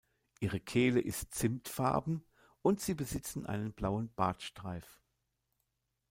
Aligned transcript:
Ihre 0.39 0.59
Kehle 0.59 0.99
ist 0.99 1.31
zimtfarben, 1.35 2.23
und 2.63 2.81
sie 2.81 2.95
besitzen 2.95 3.45
einen 3.45 3.71
blauen 3.71 4.11
Bartstreif. 4.15 4.99